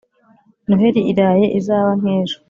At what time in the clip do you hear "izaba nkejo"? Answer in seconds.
1.59-2.37